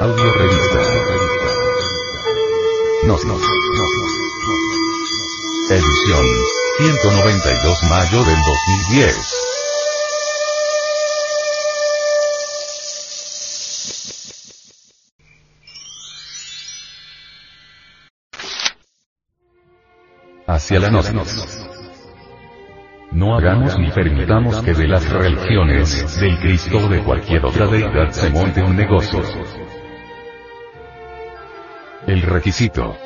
Audio 0.00 0.32
revista. 0.32 0.80
Nos, 3.04 3.22
nos, 3.26 3.42
Edición. 5.70 6.26
192 6.78 7.82
mayo 7.90 8.24
del 8.24 8.36
2010. 8.42 9.34
Hacia 20.46 20.80
la 20.80 20.88
noche. 20.88 21.12
No 23.12 23.36
hagamos 23.36 23.78
ni 23.78 23.90
permitamos 23.90 24.62
que 24.62 24.72
de 24.72 24.88
las 24.88 25.06
religiones, 25.10 26.18
del 26.18 26.38
Cristo 26.38 26.78
o 26.78 26.88
de 26.88 27.04
cualquier 27.04 27.44
otra 27.44 27.66
deidad 27.66 28.10
se 28.12 28.30
monte 28.30 28.62
un 28.62 28.76
negocio. 28.76 29.20
El 32.06 32.22
requisito. 32.22 32.96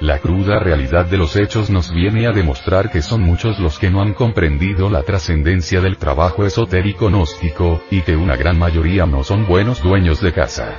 La 0.00 0.18
cruda 0.18 0.58
realidad 0.58 1.06
de 1.06 1.16
los 1.16 1.34
hechos 1.36 1.70
nos 1.70 1.92
viene 1.92 2.26
a 2.26 2.30
demostrar 2.30 2.90
que 2.90 3.00
son 3.00 3.22
muchos 3.22 3.58
los 3.58 3.78
que 3.78 3.90
no 3.90 4.02
han 4.02 4.12
comprendido 4.12 4.90
la 4.90 5.02
trascendencia 5.02 5.80
del 5.80 5.96
trabajo 5.96 6.44
esotérico 6.44 7.08
gnóstico, 7.08 7.82
y 7.90 8.02
que 8.02 8.16
una 8.16 8.36
gran 8.36 8.58
mayoría 8.58 9.06
no 9.06 9.24
son 9.24 9.46
buenos 9.46 9.82
dueños 9.82 10.20
de 10.20 10.32
casa. 10.32 10.78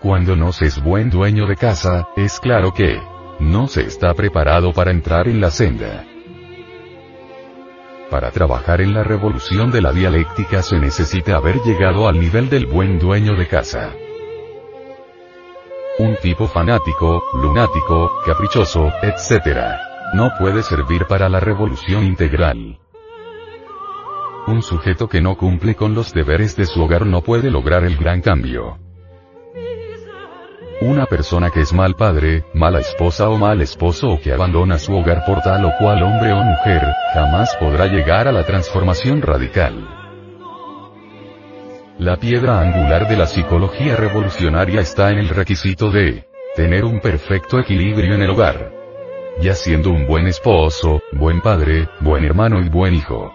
Cuando 0.00 0.36
no 0.36 0.52
se 0.52 0.66
es 0.66 0.82
buen 0.82 1.10
dueño 1.10 1.46
de 1.46 1.56
casa, 1.56 2.08
es 2.16 2.38
claro 2.38 2.72
que, 2.72 3.00
no 3.40 3.66
se 3.66 3.82
está 3.82 4.14
preparado 4.14 4.72
para 4.72 4.92
entrar 4.92 5.28
en 5.28 5.40
la 5.40 5.50
senda. 5.50 6.04
Para 8.10 8.30
trabajar 8.30 8.80
en 8.80 8.94
la 8.94 9.02
revolución 9.02 9.72
de 9.72 9.82
la 9.82 9.92
dialéctica 9.92 10.62
se 10.62 10.78
necesita 10.78 11.36
haber 11.36 11.60
llegado 11.62 12.06
al 12.06 12.20
nivel 12.20 12.48
del 12.48 12.66
buen 12.66 12.98
dueño 12.98 13.34
de 13.34 13.48
casa. 13.48 13.92
Un 15.96 16.16
tipo 16.16 16.48
fanático, 16.48 17.22
lunático, 17.34 18.10
caprichoso, 18.26 18.90
etc. 19.00 19.60
No 20.12 20.32
puede 20.36 20.64
servir 20.64 21.06
para 21.06 21.28
la 21.28 21.38
revolución 21.38 22.02
integral. 22.02 22.80
Un 24.48 24.60
sujeto 24.60 25.08
que 25.08 25.20
no 25.20 25.36
cumple 25.36 25.76
con 25.76 25.94
los 25.94 26.12
deberes 26.12 26.56
de 26.56 26.66
su 26.66 26.82
hogar 26.82 27.06
no 27.06 27.20
puede 27.20 27.48
lograr 27.48 27.84
el 27.84 27.96
gran 27.96 28.22
cambio. 28.22 28.76
Una 30.80 31.06
persona 31.06 31.50
que 31.50 31.60
es 31.60 31.72
mal 31.72 31.94
padre, 31.94 32.44
mala 32.54 32.80
esposa 32.80 33.28
o 33.28 33.38
mal 33.38 33.62
esposo 33.62 34.10
o 34.10 34.20
que 34.20 34.32
abandona 34.32 34.80
su 34.80 34.96
hogar 34.96 35.24
por 35.24 35.42
tal 35.42 35.64
o 35.64 35.72
cual 35.78 36.02
hombre 36.02 36.32
o 36.32 36.42
mujer, 36.42 36.82
jamás 37.14 37.54
podrá 37.54 37.86
llegar 37.86 38.26
a 38.26 38.32
la 38.32 38.44
transformación 38.44 39.22
radical. 39.22 39.93
La 41.98 42.16
piedra 42.16 42.60
angular 42.60 43.08
de 43.08 43.16
la 43.16 43.26
psicología 43.26 43.94
revolucionaria 43.94 44.80
está 44.80 45.10
en 45.10 45.18
el 45.18 45.28
requisito 45.28 45.92
de 45.92 46.26
tener 46.56 46.84
un 46.84 46.98
perfecto 46.98 47.60
equilibrio 47.60 48.16
en 48.16 48.22
el 48.22 48.30
hogar. 48.30 48.72
Ya 49.40 49.54
siendo 49.54 49.90
un 49.90 50.04
buen 50.04 50.26
esposo, 50.26 51.02
buen 51.12 51.40
padre, 51.40 51.88
buen 52.00 52.24
hermano 52.24 52.60
y 52.60 52.68
buen 52.68 52.94
hijo. 52.94 53.32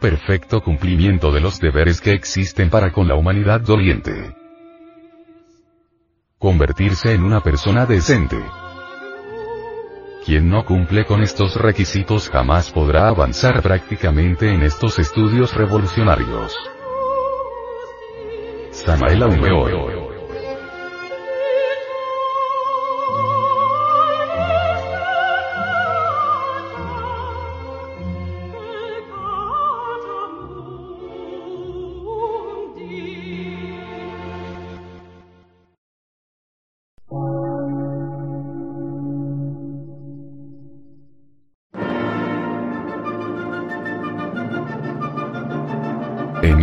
Perfecto 0.00 0.62
cumplimiento 0.62 1.30
de 1.30 1.40
los 1.40 1.60
deberes 1.60 2.00
que 2.00 2.12
existen 2.12 2.70
para 2.70 2.90
con 2.90 3.06
la 3.06 3.16
humanidad 3.16 3.60
doliente. 3.60 4.34
Convertirse 6.38 7.12
en 7.12 7.22
una 7.22 7.42
persona 7.42 7.84
decente. 7.84 8.38
Quien 10.26 10.50
no 10.50 10.64
cumple 10.64 11.04
con 11.04 11.22
estos 11.22 11.54
requisitos 11.54 12.28
jamás 12.28 12.72
podrá 12.72 13.06
avanzar 13.06 13.62
prácticamente 13.62 14.52
en 14.52 14.64
estos 14.64 14.98
estudios 14.98 15.54
revolucionarios. 15.54 16.52
Samael 18.72 19.22